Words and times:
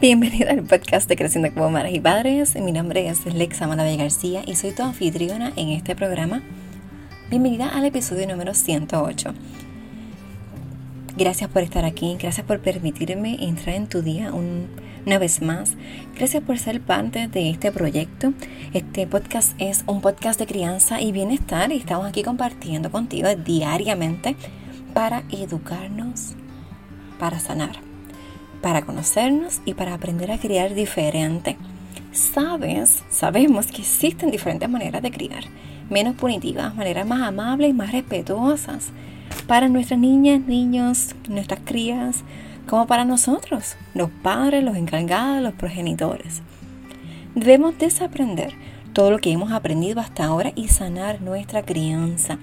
Bienvenida 0.00 0.52
al 0.52 0.62
podcast 0.62 1.10
de 1.10 1.16
Creciendo 1.16 1.52
como 1.52 1.68
Madres 1.68 1.94
y 1.94 2.00
Padres. 2.00 2.56
Mi 2.56 2.72
nombre 2.72 3.06
es 3.06 3.26
Lexa 3.26 3.66
Maravilla 3.66 4.04
García 4.04 4.42
y 4.46 4.54
soy 4.54 4.72
tu 4.72 4.82
anfitriona 4.82 5.52
en 5.56 5.68
este 5.68 5.94
programa. 5.94 6.40
Bienvenida 7.28 7.68
al 7.68 7.84
episodio 7.84 8.26
número 8.26 8.54
108. 8.54 9.34
Gracias 11.18 11.50
por 11.50 11.62
estar 11.62 11.84
aquí, 11.84 12.16
gracias 12.18 12.46
por 12.46 12.60
permitirme 12.60 13.44
entrar 13.44 13.76
en 13.76 13.88
tu 13.88 14.00
día 14.00 14.32
una 14.32 15.18
vez 15.18 15.42
más. 15.42 15.74
Gracias 16.16 16.42
por 16.44 16.58
ser 16.58 16.80
parte 16.80 17.28
de 17.28 17.50
este 17.50 17.70
proyecto. 17.70 18.32
Este 18.72 19.06
podcast 19.06 19.52
es 19.58 19.84
un 19.86 20.00
podcast 20.00 20.40
de 20.40 20.46
crianza 20.46 21.02
y 21.02 21.12
bienestar 21.12 21.72
y 21.72 21.76
estamos 21.76 22.06
aquí 22.06 22.22
compartiendo 22.22 22.90
contigo 22.90 23.28
diariamente 23.34 24.34
para 24.94 25.24
educarnos, 25.30 26.36
para 27.18 27.38
sanar 27.38 27.89
para 28.60 28.82
conocernos 28.82 29.60
y 29.64 29.74
para 29.74 29.94
aprender 29.94 30.30
a 30.30 30.38
criar 30.38 30.74
diferente. 30.74 31.56
Sabes, 32.12 33.02
sabemos 33.10 33.66
que 33.66 33.82
existen 33.82 34.30
diferentes 34.30 34.68
maneras 34.68 35.02
de 35.02 35.10
criar, 35.10 35.44
menos 35.88 36.16
punitivas, 36.16 36.74
maneras 36.74 37.06
más 37.06 37.22
amables 37.22 37.70
y 37.70 37.72
más 37.72 37.92
respetuosas 37.92 38.90
para 39.46 39.68
nuestras 39.68 39.98
niñas, 39.98 40.40
niños, 40.40 41.14
nuestras 41.28 41.60
crías, 41.64 42.24
como 42.68 42.86
para 42.86 43.04
nosotros, 43.04 43.76
los 43.94 44.10
padres, 44.10 44.62
los 44.62 44.76
encargados, 44.76 45.42
los 45.42 45.54
progenitores. 45.54 46.42
Debemos 47.34 47.78
desaprender 47.78 48.54
todo 48.92 49.10
lo 49.10 49.18
que 49.18 49.32
hemos 49.32 49.52
aprendido 49.52 50.00
hasta 50.00 50.24
ahora 50.24 50.52
y 50.54 50.68
sanar 50.68 51.20
nuestra 51.20 51.62
crianza. 51.62 52.38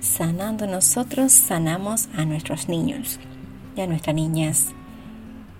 Sanando 0.00 0.66
nosotros, 0.66 1.32
sanamos 1.32 2.08
a 2.16 2.24
nuestros 2.24 2.68
niños 2.68 3.18
y 3.76 3.80
a 3.80 3.86
nuestras 3.86 4.14
niñas. 4.14 4.74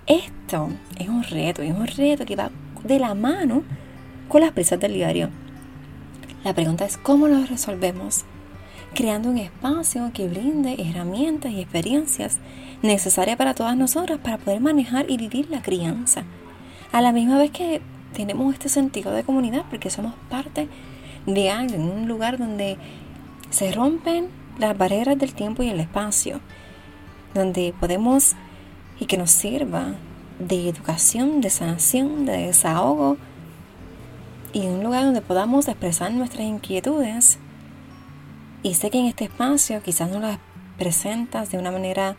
Esto 0.09 0.69
es 0.97 1.07
un 1.07 1.21
reto, 1.21 1.61
es 1.61 1.69
un 1.69 1.85
reto 1.85 2.25
que 2.25 2.35
va 2.35 2.49
de 2.83 2.97
la 2.97 3.13
mano 3.13 3.61
con 4.27 4.41
las 4.41 4.51
prisas 4.53 4.79
del 4.79 4.93
diario. 4.93 5.29
La 6.43 6.55
pregunta 6.55 6.83
es 6.83 6.97
cómo 6.97 7.27
lo 7.27 7.45
resolvemos, 7.45 8.25
creando 8.95 9.29
un 9.29 9.37
espacio 9.37 10.09
que 10.11 10.27
brinde 10.27 10.77
herramientas 10.81 11.51
y 11.51 11.61
experiencias 11.61 12.39
necesarias 12.81 13.37
para 13.37 13.53
todas 13.53 13.77
nosotras 13.77 14.17
para 14.17 14.39
poder 14.39 14.61
manejar 14.61 15.05
y 15.11 15.17
vivir 15.17 15.47
la 15.51 15.61
crianza. 15.61 16.23
A 16.91 17.01
la 17.01 17.11
misma 17.11 17.37
vez 17.37 17.51
que 17.51 17.79
tenemos 18.13 18.51
este 18.51 18.69
sentido 18.69 19.11
de 19.11 19.23
comunidad 19.23 19.65
porque 19.69 19.91
somos 19.91 20.15
parte 20.27 20.69
de 21.27 21.51
algo, 21.51 21.75
en 21.75 21.83
un 21.83 22.07
lugar 22.07 22.39
donde 22.39 22.77
se 23.51 23.71
rompen 23.71 24.29
las 24.57 24.75
barreras 24.75 25.19
del 25.19 25.35
tiempo 25.35 25.61
y 25.61 25.69
el 25.69 25.79
espacio, 25.79 26.39
donde 27.35 27.75
podemos 27.79 28.35
y 28.99 29.05
que 29.05 29.17
nos 29.17 29.31
sirva 29.31 29.95
de 30.39 30.69
educación, 30.69 31.41
de 31.41 31.49
sanación, 31.49 32.25
de 32.25 32.47
desahogo 32.47 33.17
y 34.53 34.67
un 34.67 34.83
lugar 34.83 35.05
donde 35.05 35.21
podamos 35.21 35.67
expresar 35.67 36.11
nuestras 36.11 36.45
inquietudes. 36.45 37.39
Y 38.63 38.73
sé 38.73 38.89
que 38.89 38.99
en 38.99 39.05
este 39.05 39.25
espacio 39.25 39.81
quizás 39.83 40.09
no 40.09 40.19
las 40.19 40.39
presentas 40.77 41.51
de 41.51 41.57
una 41.57 41.71
manera 41.71 42.15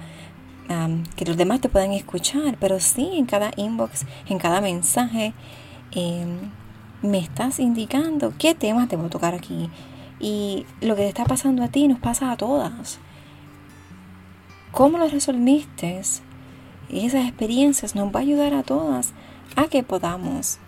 que 1.16 1.24
los 1.24 1.36
demás 1.36 1.60
te 1.60 1.68
puedan 1.68 1.90
escuchar, 1.90 2.56
pero 2.60 2.78
sí 2.78 3.10
en 3.14 3.26
cada 3.26 3.50
inbox, 3.56 4.06
en 4.28 4.38
cada 4.38 4.60
mensaje, 4.60 5.32
em, 5.90 6.52
me 7.02 7.18
estás 7.18 7.58
indicando 7.58 8.32
qué 8.38 8.54
temas 8.54 8.88
te 8.88 8.94
voy 8.94 9.06
a 9.06 9.10
tocar 9.10 9.34
aquí. 9.34 9.68
Y 10.20 10.66
lo 10.80 10.94
que 10.94 11.02
te 11.02 11.08
está 11.08 11.24
pasando 11.24 11.64
a 11.64 11.68
ti 11.68 11.88
nos 11.88 11.98
pasa 11.98 12.30
a 12.30 12.36
todas. 12.36 13.00
¿Cómo 14.70 14.98
lo 14.98 15.08
resolviste? 15.08 16.00
Esas 16.92 17.26
experiencias 17.26 17.94
nos 17.94 18.14
va 18.14 18.20
a 18.20 18.22
ayudar 18.22 18.54
a 18.54 18.62
todas 18.62 19.12
a 19.56 19.68
que 19.68 19.82
podamos 19.82 20.58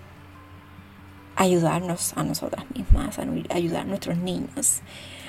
ayudarnos 1.37 2.13
a 2.17 2.23
nosotras 2.23 2.65
mismas, 2.75 3.19
a 3.19 3.23
ayudar 3.55 3.83
a 3.83 3.85
nuestros 3.85 4.17
niños. 4.19 4.81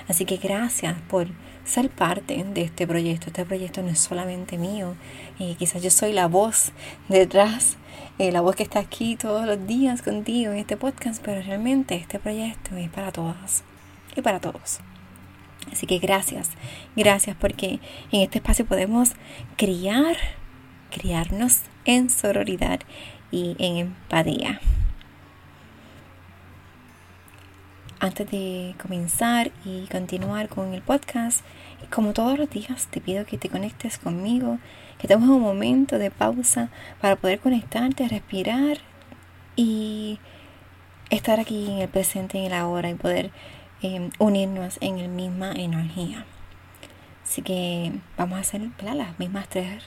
Así 0.07 0.25
que 0.25 0.37
gracias 0.37 0.95
por 1.09 1.27
ser 1.63 1.89
parte 1.89 2.43
de 2.43 2.61
este 2.61 2.85
proyecto. 2.85 3.27
Este 3.27 3.45
proyecto 3.45 3.81
no 3.81 3.89
es 3.89 3.99
solamente 3.99 4.57
mío. 4.57 4.95
Y 5.39 5.55
quizás 5.55 5.81
yo 5.81 5.89
soy 5.89 6.13
la 6.13 6.27
voz 6.27 6.71
detrás, 7.07 7.77
eh, 8.19 8.31
la 8.31 8.41
voz 8.41 8.55
que 8.55 8.63
está 8.63 8.79
aquí 8.79 9.15
todos 9.15 9.45
los 9.45 9.65
días 9.65 10.01
contigo 10.01 10.51
en 10.51 10.59
este 10.59 10.77
podcast, 10.77 11.23
pero 11.23 11.41
realmente 11.41 11.95
este 11.95 12.19
proyecto 12.19 12.75
es 12.75 12.89
para 12.89 13.11
todas 13.11 13.63
y 14.15 14.21
para 14.21 14.39
todos. 14.39 14.79
Así 15.71 15.87
que 15.87 15.97
gracias, 15.99 16.49
gracias 16.95 17.37
porque 17.39 17.79
en 18.11 18.21
este 18.21 18.39
espacio 18.39 18.65
podemos 18.65 19.13
criar 19.55 20.17
criarnos 20.93 21.61
en 21.85 22.09
sororidad 22.09 22.79
y 23.31 23.55
en 23.59 23.77
empatía. 23.77 24.61
Antes 27.99 28.29
de 28.29 28.75
comenzar 28.81 29.51
y 29.65 29.87
continuar 29.87 30.49
con 30.49 30.73
el 30.73 30.81
podcast, 30.81 31.43
como 31.89 32.13
todos 32.13 32.37
los 32.37 32.49
días, 32.49 32.87
te 32.87 33.01
pido 33.01 33.25
que 33.25 33.37
te 33.37 33.49
conectes 33.49 33.97
conmigo, 33.97 34.59
que 34.99 35.07
tomes 35.07 35.29
un 35.29 35.41
momento 35.41 35.97
de 35.97 36.11
pausa 36.11 36.69
para 37.01 37.15
poder 37.15 37.39
conectarte, 37.39 38.07
respirar 38.07 38.77
y 39.55 40.19
estar 41.09 41.39
aquí 41.39 41.71
en 41.71 41.79
el 41.79 41.89
presente, 41.89 42.39
en 42.39 42.45
el 42.45 42.53
ahora 42.53 42.89
y 42.89 42.95
poder 42.95 43.31
eh, 43.81 44.09
unirnos 44.19 44.77
en 44.81 45.01
la 45.01 45.07
misma 45.07 45.53
energía. 45.53 46.25
Así 47.23 47.41
que 47.41 47.93
vamos 48.17 48.37
a 48.37 48.41
hacer 48.41 48.61
las 48.81 49.17
mismas 49.17 49.47
tres 49.47 49.81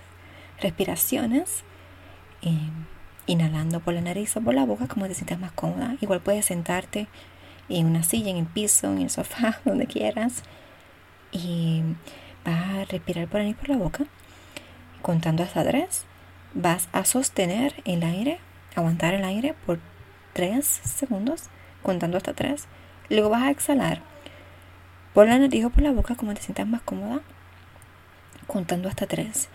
respiraciones, 0.61 1.65
eh, 2.43 2.71
inhalando 3.27 3.81
por 3.81 3.95
la 3.95 4.01
nariz 4.01 4.37
o 4.37 4.41
por 4.41 4.55
la 4.55 4.65
boca 4.65 4.87
como 4.87 5.07
te 5.07 5.15
sientas 5.15 5.39
más 5.39 5.53
cómoda. 5.53 5.97
Igual 6.01 6.21
puedes 6.21 6.47
sentarte 6.47 7.09
en 7.69 7.87
una 7.87 8.03
silla, 8.03 8.31
en 8.31 8.37
el 8.37 8.47
piso, 8.47 8.93
en 8.93 9.03
el 9.03 9.11
sofá, 9.11 9.61
donde 9.65 9.87
quieras. 9.87 10.43
Y 11.33 11.83
vas 12.45 12.75
a 12.75 12.85
respirar 12.85 13.29
por 13.29 13.41
la 13.41 13.45
nariz 13.45 13.57
por 13.57 13.69
la 13.69 13.77
boca, 13.77 14.05
contando 15.03 15.43
hasta 15.43 15.65
tres. 15.65 16.05
Vas 16.55 16.89
a 16.93 17.05
sostener 17.05 17.75
el 17.85 18.03
aire, 18.03 18.39
aguantar 18.75 19.15
el 19.15 19.25
aire 19.25 19.55
por 19.67 19.79
tres 20.33 20.67
segundos, 20.67 21.45
contando 21.83 22.17
hasta 22.17 22.33
tres. 22.33 22.67
Luego 23.09 23.31
vas 23.31 23.43
a 23.43 23.51
exhalar 23.51 24.03
por 25.13 25.27
la 25.27 25.39
nariz 25.39 25.65
o 25.65 25.71
por 25.71 25.83
la 25.83 25.93
boca 25.93 26.15
como 26.15 26.35
te 26.35 26.43
sientas 26.43 26.67
más 26.67 26.83
cómoda, 26.83 27.21
contando 28.47 28.89
hasta 28.89 29.07
tres 29.07 29.49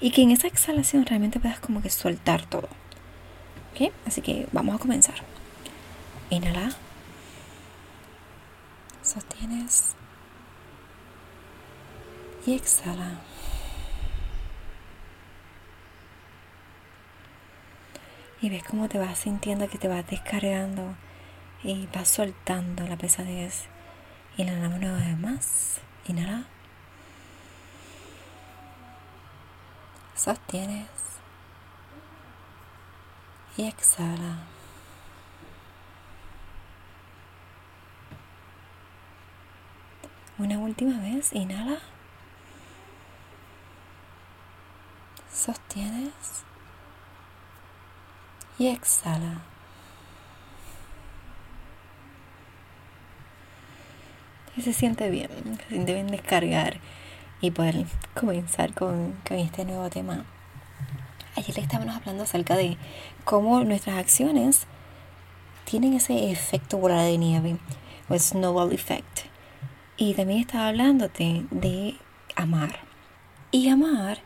y 0.00 0.10
que 0.10 0.22
en 0.22 0.30
esa 0.30 0.46
exhalación 0.46 1.06
realmente 1.06 1.40
puedas 1.40 1.60
como 1.60 1.82
que 1.82 1.90
soltar 1.90 2.46
todo. 2.46 2.68
¿Ok? 3.74 3.92
Así 4.06 4.22
que 4.22 4.46
vamos 4.52 4.74
a 4.74 4.78
comenzar. 4.78 5.16
Inhala. 6.30 6.70
Sostienes. 9.02 9.94
Y 12.46 12.54
exhala. 12.54 13.20
Y 18.40 18.50
ves 18.50 18.62
cómo 18.62 18.88
te 18.88 18.98
vas 18.98 19.18
sintiendo 19.18 19.68
que 19.68 19.78
te 19.78 19.88
vas 19.88 20.06
descargando 20.06 20.94
y 21.64 21.88
vas 21.94 22.08
soltando 22.08 22.86
la 22.86 22.96
pesadez. 22.96 23.64
Inhala 24.36 24.68
una 24.68 24.92
vez 24.94 25.18
más. 25.18 25.80
Inhala. 26.06 26.46
Sostienes 30.18 30.88
y 33.56 33.68
exhala. 33.68 34.38
Una 40.38 40.58
última 40.58 40.98
vez, 40.98 41.32
inhala. 41.32 41.78
Sostienes 45.32 46.12
y 48.58 48.66
exhala. 48.66 49.42
Y 54.56 54.62
se 54.62 54.72
siente 54.72 55.10
bien, 55.10 55.30
se 55.60 55.68
siente 55.68 55.94
bien 55.94 56.08
descargar 56.08 56.80
y 57.40 57.50
poder 57.50 57.86
comenzar 58.14 58.74
con, 58.74 59.14
este 59.30 59.64
nuevo 59.64 59.88
tema. 59.90 60.24
Ayer 61.36 61.56
le 61.56 61.62
estábamos 61.62 61.94
hablando 61.94 62.24
acerca 62.24 62.56
de 62.56 62.76
cómo 63.24 63.62
nuestras 63.64 63.98
acciones 63.98 64.66
tienen 65.64 65.94
ese 65.94 66.30
efecto 66.30 66.78
bola 66.78 67.02
de 67.02 67.18
nieve 67.18 67.56
o 68.08 68.18
snowball 68.18 68.72
effect. 68.72 69.26
Y 69.96 70.14
también 70.14 70.40
estaba 70.40 70.68
hablándote 70.68 71.44
de 71.50 71.96
amar. 72.34 72.80
Y 73.50 73.68
amar 73.68 74.18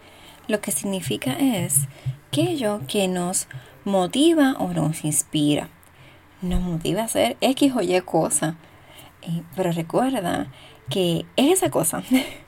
lo 0.48 0.60
que 0.60 0.72
significa 0.72 1.32
es 1.32 1.88
aquello 2.28 2.80
que 2.86 3.08
nos 3.08 3.46
motiva 3.84 4.54
o 4.58 4.72
nos 4.72 5.04
inspira. 5.04 5.68
Nos 6.40 6.60
motiva 6.60 7.02
a 7.02 7.04
hacer 7.04 7.36
X 7.40 7.72
o 7.76 7.82
Y 7.82 8.00
cosa. 8.00 8.56
Eh, 9.22 9.42
pero 9.54 9.70
recuerda 9.72 10.48
que 10.88 11.24
esa 11.36 11.70
cosa 11.70 12.02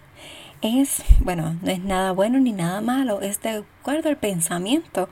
es, 0.65 1.03
bueno, 1.21 1.57
no 1.63 1.71
es 1.71 1.81
nada 1.81 2.13
bueno 2.13 2.39
ni 2.41 2.53
nada 2.53 2.81
malo, 2.81 3.21
es 3.21 3.41
de 3.43 3.65
acuerdo 3.81 4.09
al 4.09 4.17
pensamiento 4.17 5.09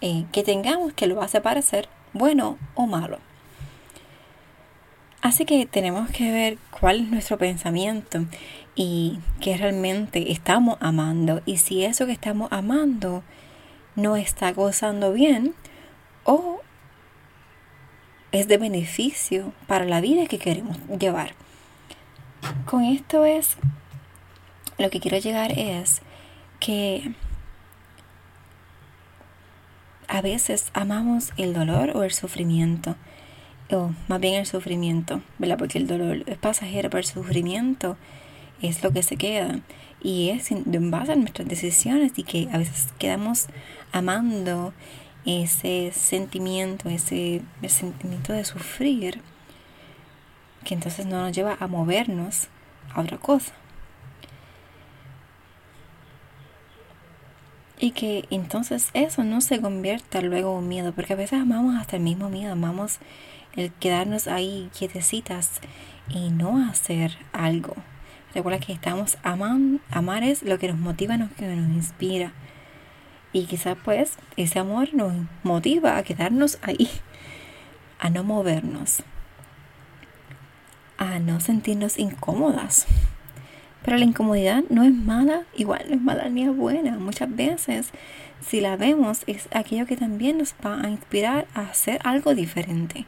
eh, 0.00 0.24
que 0.32 0.42
tengamos 0.42 0.92
que 0.92 1.06
lo 1.06 1.22
hace 1.22 1.40
parecer 1.40 1.88
bueno 2.12 2.58
o 2.74 2.86
malo. 2.86 3.18
Así 5.22 5.44
que 5.44 5.66
tenemos 5.66 6.10
que 6.10 6.30
ver 6.32 6.58
cuál 6.80 7.00
es 7.00 7.08
nuestro 7.08 7.38
pensamiento 7.38 8.26
y 8.74 9.20
qué 9.40 9.56
realmente 9.56 10.32
estamos 10.32 10.76
amando 10.80 11.42
y 11.46 11.58
si 11.58 11.84
eso 11.84 12.06
que 12.06 12.12
estamos 12.12 12.50
amando 12.50 13.22
no 13.94 14.16
está 14.16 14.52
gozando 14.52 15.12
bien 15.12 15.54
o 16.24 16.60
es 18.32 18.48
de 18.48 18.58
beneficio 18.58 19.52
para 19.66 19.84
la 19.84 20.00
vida 20.00 20.26
que 20.26 20.38
queremos 20.38 20.76
llevar. 20.98 21.34
Con 22.66 22.82
esto 22.82 23.24
es, 23.24 23.56
lo 24.78 24.90
que 24.90 25.00
quiero 25.00 25.18
llegar 25.18 25.58
es 25.58 26.02
que 26.60 27.12
a 30.08 30.20
veces 30.20 30.70
amamos 30.74 31.32
el 31.36 31.54
dolor 31.54 31.96
o 31.96 32.02
el 32.04 32.12
sufrimiento, 32.12 32.96
o 33.70 33.92
más 34.08 34.20
bien 34.20 34.34
el 34.34 34.46
sufrimiento, 34.46 35.22
¿verdad? 35.38 35.58
Porque 35.58 35.78
el 35.78 35.86
dolor 35.86 36.24
es 36.26 36.38
pasajero, 36.38 36.90
pero 36.90 37.00
el 37.00 37.06
sufrimiento 37.06 37.96
es 38.60 38.82
lo 38.82 38.92
que 38.92 39.02
se 39.02 39.16
queda 39.16 39.60
y 40.02 40.30
es 40.30 40.50
en 40.50 40.90
base 40.90 41.12
a 41.12 41.16
nuestras 41.16 41.48
decisiones 41.48 42.12
y 42.16 42.24
que 42.24 42.48
a 42.52 42.58
veces 42.58 42.92
quedamos 42.98 43.46
amando 43.92 44.74
ese 45.24 45.92
sentimiento, 45.94 46.88
ese 46.88 47.42
sentimiento 47.68 48.32
de 48.32 48.44
sufrir, 48.44 49.20
que 50.64 50.74
entonces 50.74 51.06
no 51.06 51.22
nos 51.22 51.32
lleva 51.32 51.56
a 51.60 51.66
movernos 51.66 52.48
a 52.94 53.00
otra 53.00 53.18
cosa. 53.18 53.52
Y 57.82 57.90
que 57.90 58.26
entonces 58.30 58.90
eso 58.94 59.24
no 59.24 59.40
se 59.40 59.60
convierta 59.60 60.20
luego 60.20 60.56
en 60.60 60.68
miedo, 60.68 60.92
porque 60.92 61.14
a 61.14 61.16
veces 61.16 61.40
amamos 61.40 61.74
hasta 61.74 61.96
el 61.96 62.02
mismo 62.04 62.30
miedo, 62.30 62.52
amamos 62.52 63.00
el 63.56 63.72
quedarnos 63.72 64.28
ahí 64.28 64.70
quietecitas 64.72 65.60
y 66.08 66.30
no 66.30 66.64
hacer 66.64 67.18
algo. 67.32 67.74
Recuerda 68.36 68.60
que 68.60 68.72
estamos 68.72 69.18
amando, 69.24 69.82
amar 69.90 70.22
es 70.22 70.44
lo 70.44 70.60
que 70.60 70.68
nos 70.68 70.78
motiva, 70.78 71.16
lo 71.16 71.28
que 71.30 71.44
nos 71.44 71.74
inspira. 71.74 72.32
Y 73.32 73.46
quizás 73.46 73.76
pues 73.84 74.12
ese 74.36 74.60
amor 74.60 74.94
nos 74.94 75.14
motiva 75.42 75.96
a 75.96 76.04
quedarnos 76.04 76.60
ahí, 76.62 76.88
a 77.98 78.10
no 78.10 78.22
movernos, 78.22 79.02
a 80.98 81.18
no 81.18 81.40
sentirnos 81.40 81.98
incómodas. 81.98 82.86
Pero 83.84 83.96
la 83.96 84.04
incomodidad 84.04 84.62
no 84.70 84.84
es 84.84 84.92
mala, 84.92 85.42
igual 85.56 85.84
no 85.88 85.94
es 85.94 86.00
mala 86.00 86.28
ni 86.28 86.44
es 86.44 86.56
buena. 86.56 86.98
Muchas 86.98 87.34
veces, 87.34 87.90
si 88.40 88.60
la 88.60 88.76
vemos, 88.76 89.22
es 89.26 89.48
aquello 89.52 89.86
que 89.86 89.96
también 89.96 90.38
nos 90.38 90.54
va 90.64 90.80
a 90.80 90.88
inspirar 90.88 91.46
a 91.54 91.62
hacer 91.62 92.00
algo 92.04 92.34
diferente. 92.34 93.06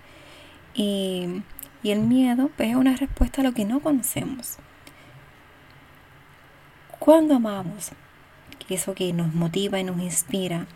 Y, 0.75 1.43
y 1.83 1.91
el 1.91 2.01
miedo 2.01 2.51
pues, 2.57 2.71
es 2.71 2.77
una 2.77 2.97
respuesta 2.97 3.41
a 3.41 3.45
lo 3.45 3.53
que 3.53 3.65
no 3.65 3.81
conocemos. 3.81 4.59
Cuando 6.99 7.37
amamos, 7.37 7.93
eso 8.69 8.95
que 8.95 9.13
nos 9.13 9.35
motiva 9.35 9.79
y 9.79 9.85
nos 9.85 10.01
inspira, 10.01 10.67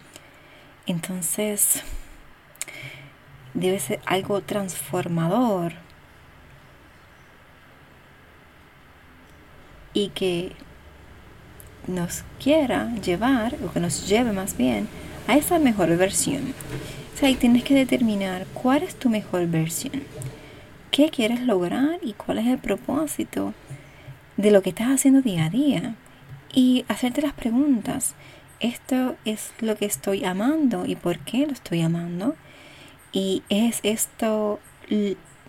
entonces 0.86 1.82
debe 3.54 3.78
ser 3.80 4.00
algo 4.06 4.40
transformador 4.42 5.72
y 9.92 10.08
que 10.10 10.52
nos 11.86 12.24
quiera 12.42 12.94
llevar, 12.96 13.56
o 13.64 13.72
que 13.72 13.80
nos 13.80 14.08
lleve 14.08 14.32
más 14.32 14.56
bien, 14.56 14.88
a 15.26 15.36
esa 15.36 15.58
mejor 15.58 15.96
versión. 15.96 16.54
O 17.14 17.18
sea, 17.18 17.28
ahí 17.28 17.34
tienes 17.34 17.64
que 17.64 17.74
determinar 17.74 18.46
cuál 18.54 18.82
es 18.82 18.94
tu 18.94 19.08
mejor 19.08 19.46
versión, 19.46 20.02
qué 20.90 21.10
quieres 21.10 21.40
lograr 21.40 21.98
y 22.02 22.12
cuál 22.12 22.38
es 22.38 22.46
el 22.46 22.58
propósito 22.58 23.54
de 24.36 24.50
lo 24.50 24.62
que 24.62 24.70
estás 24.70 24.88
haciendo 24.88 25.22
día 25.22 25.46
a 25.46 25.50
día. 25.50 25.94
Y 26.52 26.84
hacerte 26.88 27.22
las 27.22 27.32
preguntas, 27.32 28.14
¿esto 28.60 29.16
es 29.24 29.52
lo 29.60 29.76
que 29.76 29.86
estoy 29.86 30.24
amando 30.24 30.86
y 30.86 30.96
por 30.96 31.18
qué 31.18 31.46
lo 31.46 31.52
estoy 31.52 31.82
amando? 31.82 32.36
Y 33.12 33.42
es 33.48 33.80
esto 33.82 34.60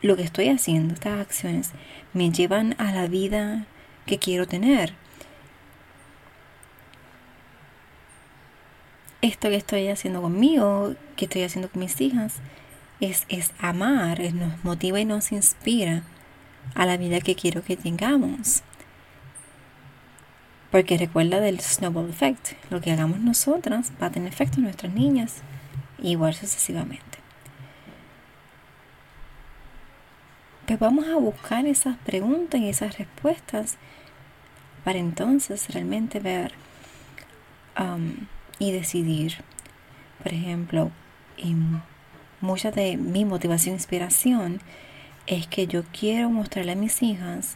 lo 0.01 0.15
que 0.15 0.23
estoy 0.23 0.49
haciendo, 0.49 0.93
estas 0.93 1.19
acciones, 1.19 1.71
me 2.13 2.31
llevan 2.31 2.75
a 2.77 2.91
la 2.91 3.07
vida 3.07 3.65
que 4.09 4.17
quiero 4.17 4.47
tener. 4.47 4.93
Esto 9.21 9.49
que 9.49 9.55
estoy 9.55 9.87
haciendo 9.89 10.21
conmigo, 10.21 10.95
que 11.15 11.25
estoy 11.25 11.43
haciendo 11.43 11.69
con 11.69 11.81
mis 11.81 12.01
hijas, 12.01 12.37
es, 12.99 13.25
es 13.29 13.51
amar, 13.59 14.19
nos 14.33 14.63
motiva 14.63 14.99
y 14.99 15.05
nos 15.05 15.31
inspira 15.31 16.03
a 16.73 16.85
la 16.85 16.97
vida 16.97 17.21
que 17.21 17.35
quiero 17.35 17.63
que 17.63 17.77
tengamos. 17.77 18.63
Porque 20.71 20.97
recuerda 20.97 21.39
del 21.39 21.59
snowball 21.59 22.09
effect, 22.09 22.53
lo 22.71 22.81
que 22.81 22.91
hagamos 22.91 23.19
nosotras 23.19 23.91
va 24.01 24.07
a 24.07 24.11
tener 24.11 24.33
efecto 24.33 24.57
en 24.57 24.63
nuestras 24.63 24.93
niñas, 24.93 25.41
igual 26.01 26.33
sucesivamente. 26.33 27.08
Pues 30.69 30.79
vamos 30.79 31.07
a 31.07 31.15
buscar 31.15 31.65
esas 31.65 31.97
preguntas 31.97 32.61
y 32.61 32.69
esas 32.69 32.99
respuestas 32.99 33.77
para 34.83 34.99
entonces 34.99 35.67
realmente 35.73 36.19
ver 36.19 36.51
um, 37.79 38.27
y 38.59 38.71
decidir. 38.71 39.37
Por 40.21 40.31
ejemplo, 40.31 40.91
mucha 42.39 42.69
de 42.69 42.97
mi 42.97 43.25
motivación 43.25 43.73
e 43.73 43.77
inspiración 43.77 44.61
es 45.25 45.47
que 45.47 45.65
yo 45.65 45.81
quiero 45.91 46.29
mostrarle 46.29 46.73
a 46.73 46.75
mis 46.75 47.01
hijas 47.01 47.55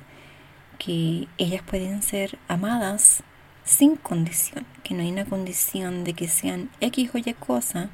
que 0.80 1.28
ellas 1.38 1.62
pueden 1.62 2.02
ser 2.02 2.40
amadas 2.48 3.22
sin 3.64 3.96
condición, 3.96 4.66
que 4.84 4.96
no 4.96 5.04
hay 5.04 5.12
una 5.12 5.26
condición 5.26 6.04
de 6.04 6.16
que 6.16 6.28
sean 6.28 6.72
X 6.82 7.12
o 7.14 7.20
Y 7.20 7.32
cosa 7.36 7.92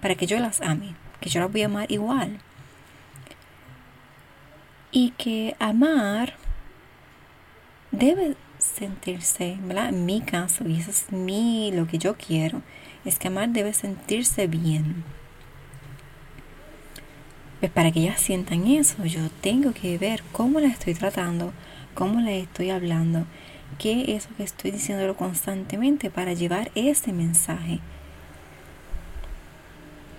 para 0.00 0.14
que 0.14 0.28
yo 0.28 0.38
las 0.38 0.60
ame, 0.60 0.94
que 1.20 1.28
yo 1.28 1.40
las 1.40 1.50
voy 1.50 1.62
a 1.62 1.66
amar 1.66 1.90
igual. 1.90 2.40
Y 4.92 5.10
que 5.10 5.54
amar 5.60 6.34
debe 7.92 8.36
sentirse, 8.58 9.56
¿verdad? 9.62 9.90
En 9.90 10.04
mi 10.04 10.20
caso, 10.20 10.66
y 10.68 10.80
eso 10.80 10.90
es 10.90 11.12
mi, 11.12 11.70
lo 11.72 11.86
que 11.86 11.98
yo 11.98 12.16
quiero, 12.16 12.62
es 13.04 13.18
que 13.18 13.28
amar 13.28 13.50
debe 13.50 13.72
sentirse 13.72 14.46
bien. 14.46 15.04
Pues 17.60 17.70
para 17.70 17.92
que 17.92 18.00
ellas 18.00 18.20
sientan 18.20 18.66
eso, 18.66 19.04
yo 19.04 19.30
tengo 19.40 19.72
que 19.72 19.98
ver 19.98 20.22
cómo 20.32 20.60
la 20.60 20.68
estoy 20.68 20.94
tratando, 20.94 21.52
cómo 21.94 22.20
la 22.20 22.32
estoy 22.32 22.70
hablando, 22.70 23.26
qué 23.78 24.02
es 24.02 24.24
eso 24.24 24.34
que 24.36 24.44
estoy 24.44 24.70
diciéndolo 24.70 25.16
constantemente 25.16 26.10
para 26.10 26.32
llevar 26.32 26.70
ese 26.74 27.12
mensaje. 27.12 27.80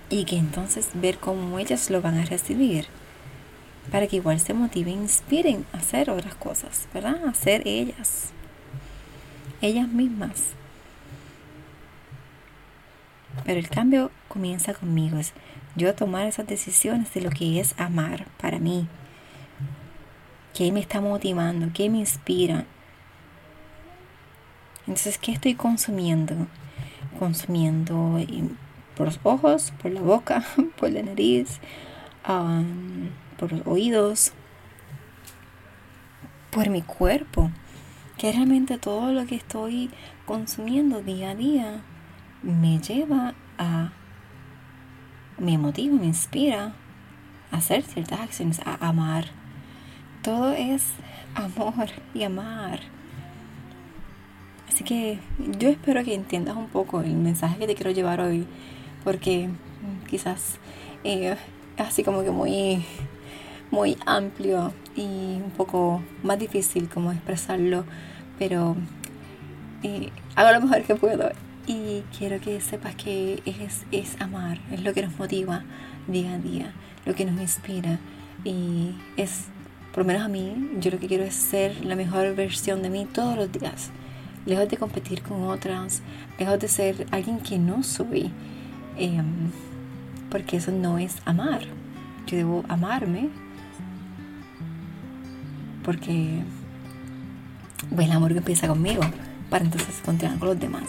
Y 0.08 0.24
que 0.24 0.36
entonces 0.36 0.90
ver 0.94 1.18
cómo 1.18 1.58
ellas 1.58 1.90
lo 1.90 2.00
van 2.00 2.18
a 2.18 2.24
recibir 2.24 2.86
para 3.90 4.06
que 4.06 4.16
igual 4.16 4.40
se 4.40 4.54
motiven, 4.54 5.02
inspiren 5.02 5.66
a 5.72 5.78
hacer 5.78 6.10
otras 6.10 6.34
cosas, 6.34 6.88
¿verdad? 6.94 7.26
A 7.26 7.34
ser 7.34 7.66
ellas, 7.66 8.30
ellas 9.60 9.88
mismas. 9.88 10.54
Pero 13.44 13.58
el 13.58 13.68
cambio 13.68 14.10
comienza 14.28 14.74
conmigo, 14.74 15.18
es 15.18 15.32
yo 15.74 15.94
tomar 15.94 16.26
esas 16.26 16.46
decisiones 16.46 17.12
de 17.14 17.22
lo 17.22 17.30
que 17.30 17.58
es 17.58 17.74
amar 17.78 18.26
para 18.40 18.58
mí. 18.58 18.86
¿Qué 20.54 20.70
me 20.70 20.80
está 20.80 21.00
motivando? 21.00 21.68
¿Qué 21.72 21.88
me 21.88 21.98
inspira? 21.98 22.66
Entonces, 24.82 25.16
¿qué 25.16 25.32
estoy 25.32 25.54
consumiendo? 25.54 26.34
Consumiendo 27.18 28.20
por 28.96 29.06
los 29.06 29.18
ojos, 29.22 29.72
por 29.80 29.90
la 29.90 30.02
boca, 30.02 30.44
por 30.78 30.90
la 30.90 31.02
nariz, 31.02 31.58
por 33.42 33.50
los 33.50 33.66
oídos, 33.66 34.32
por 36.52 36.70
mi 36.70 36.80
cuerpo, 36.80 37.50
que 38.16 38.30
realmente 38.30 38.78
todo 38.78 39.12
lo 39.12 39.26
que 39.26 39.34
estoy 39.34 39.90
consumiendo 40.26 41.02
día 41.02 41.30
a 41.30 41.34
día 41.34 41.80
me 42.44 42.78
lleva 42.78 43.34
a, 43.58 43.90
me 45.38 45.58
motiva, 45.58 45.96
me 45.96 46.06
inspira 46.06 46.72
a 47.50 47.56
hacer 47.56 47.82
ciertas 47.82 48.20
acciones, 48.20 48.60
a 48.64 48.76
amar. 48.86 49.24
Todo 50.22 50.52
es 50.52 50.84
amor 51.34 51.88
y 52.14 52.22
amar. 52.22 52.78
Así 54.68 54.84
que 54.84 55.18
yo 55.58 55.68
espero 55.68 56.04
que 56.04 56.14
entiendas 56.14 56.54
un 56.54 56.68
poco 56.68 57.00
el 57.00 57.16
mensaje 57.16 57.58
que 57.58 57.66
te 57.66 57.74
quiero 57.74 57.90
llevar 57.90 58.20
hoy, 58.20 58.46
porque 59.02 59.50
quizás 60.08 60.60
eh, 61.02 61.36
así 61.76 62.04
como 62.04 62.22
que 62.22 62.30
muy 62.30 62.84
muy 63.72 63.96
amplio 64.04 64.72
y 64.94 65.40
un 65.42 65.50
poco 65.56 66.02
más 66.22 66.38
difícil 66.38 66.88
como 66.88 67.10
expresarlo, 67.10 67.84
pero 68.38 68.76
eh, 69.82 70.10
hago 70.36 70.52
lo 70.52 70.60
mejor 70.60 70.82
que 70.82 70.94
puedo 70.94 71.30
Y 71.66 72.02
quiero 72.16 72.38
que 72.40 72.60
sepas 72.60 72.94
que 72.94 73.42
es, 73.46 73.84
es 73.90 74.20
amar, 74.20 74.58
es 74.70 74.82
lo 74.82 74.92
que 74.92 75.02
nos 75.02 75.18
motiva 75.18 75.64
día 76.06 76.34
a 76.34 76.38
día, 76.38 76.72
lo 77.06 77.14
que 77.14 77.24
nos 77.24 77.40
inspira. 77.40 77.98
Y 78.44 78.94
es, 79.16 79.46
por 79.92 80.04
lo 80.04 80.04
menos 80.04 80.22
a 80.22 80.28
mí, 80.28 80.70
yo 80.78 80.90
lo 80.90 80.98
que 80.98 81.08
quiero 81.08 81.24
es 81.24 81.34
ser 81.34 81.84
la 81.84 81.96
mejor 81.96 82.34
versión 82.34 82.82
de 82.82 82.90
mí 82.90 83.06
todos 83.10 83.36
los 83.36 83.50
días. 83.50 83.90
Lejos 84.44 84.68
de 84.68 84.76
competir 84.76 85.22
con 85.22 85.44
otras, 85.44 86.02
lejos 86.38 86.58
de 86.58 86.68
ser 86.68 87.06
alguien 87.10 87.38
que 87.38 87.58
no 87.58 87.82
soy. 87.82 88.30
Em, 88.98 89.50
porque 90.30 90.58
eso 90.58 90.72
no 90.72 90.98
es 90.98 91.16
amar. 91.24 91.62
Yo 92.26 92.36
debo 92.36 92.64
amarme 92.68 93.30
porque 95.84 96.42
pues, 97.94 98.06
el 98.06 98.12
amor 98.12 98.32
que 98.32 98.38
empieza 98.38 98.68
conmigo 98.68 99.02
para 99.50 99.64
entonces 99.64 100.00
continuar 100.04 100.38
con 100.38 100.48
los 100.48 100.60
demás. 100.60 100.88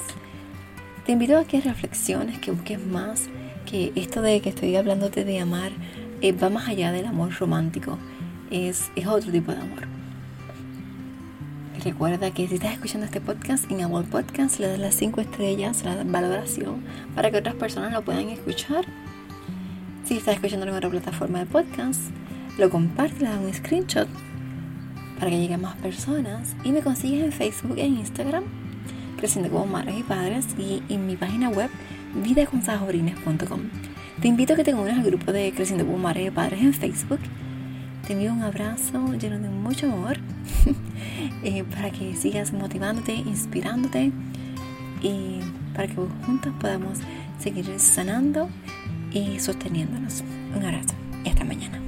Te 1.06 1.12
invito 1.12 1.38
a 1.38 1.44
que 1.44 1.60
reflexiones, 1.60 2.40
que 2.40 2.52
busques 2.52 2.84
más, 2.86 3.28
que 3.66 3.92
esto 3.96 4.22
de 4.22 4.40
que 4.40 4.50
estoy 4.50 4.76
hablándote 4.76 5.26
de 5.26 5.40
amar 5.40 5.72
eh, 6.22 6.32
va 6.32 6.50
más 6.50 6.70
allá 6.70 6.92
del 6.94 7.06
amor 7.06 7.34
romántico, 7.38 7.98
es, 8.52 8.90
es 8.96 9.06
otro 9.06 9.32
tipo 9.32 9.52
de 9.52 9.58
amor. 9.58 9.88
Recuerda 11.84 12.32
que 12.32 12.48
si 12.48 12.56
estás 12.56 12.72
escuchando 12.72 13.06
este 13.06 13.20
podcast 13.20 13.70
en 13.70 13.82
Apple 13.84 14.08
Podcast, 14.10 14.60
le 14.60 14.68
das 14.68 14.80
las 14.80 14.96
5 14.96 15.20
estrellas, 15.20 15.84
das 15.84 16.10
valoración 16.10 16.82
para 17.14 17.30
que 17.30 17.38
otras 17.38 17.56
personas 17.56 17.92
lo 17.92 18.02
puedan 18.04 18.30
escuchar. 18.30 18.86
Si 20.06 20.16
estás 20.16 20.36
escuchando 20.36 20.66
en 20.66 20.74
otra 20.74 20.90
plataforma 20.90 21.40
de 21.40 21.46
podcast, 21.46 22.00
lo 22.58 22.70
compartes, 22.70 23.22
le 23.22 23.28
das 23.28 23.40
un 23.40 23.54
screenshot 23.54 24.08
para 25.24 25.32
que 25.32 25.42
lleguen 25.42 25.62
más 25.62 25.78
personas. 25.78 26.54
Y 26.66 26.74
me 26.74 26.82
consigues 26.82 27.24
en 27.24 27.32
Facebook 27.32 27.78
e 27.78 27.88
Instagram, 27.88 28.44
creciendo 29.18 29.50
como 29.50 29.66
madres 29.66 29.96
y 29.98 30.04
padres, 30.04 30.46
y 30.58 30.84
en 30.90 31.08
mi 31.08 31.16
página 31.16 31.48
web, 31.48 31.70
vidaconsajorines.com. 32.14 33.62
Te 34.20 34.28
invito 34.28 34.52
a 34.52 34.56
que 34.58 34.66
te 34.66 34.74
unas 34.74 34.98
al 34.98 35.06
grupo 35.06 35.32
de 35.32 35.54
Creciendo 35.54 35.86
como 35.86 35.98
madres 35.98 36.28
y 36.28 36.32
padres 36.32 36.60
en 36.62 36.74
Facebook. 36.74 37.20
Te 38.06 38.12
envío 38.12 38.34
un 38.34 38.42
abrazo 38.42 39.14
lleno 39.14 39.40
de 39.40 39.48
mucho 39.48 39.86
amor 39.86 40.18
eh, 41.46 41.64
para 41.74 41.90
que 41.90 42.18
sigas 42.18 42.52
motivándote, 42.52 43.14
inspirándote 43.14 44.12
y 45.02 45.40
para 45.74 45.88
que 45.88 45.96
juntos 46.26 46.54
podamos 46.60 47.00
seguir 47.40 47.80
sanando 47.80 48.50
y 49.14 49.40
sosteniéndonos. 49.40 50.22
Un 50.54 50.66
abrazo 50.66 50.96
y 51.24 51.30
hasta 51.30 51.46
mañana. 51.46 51.83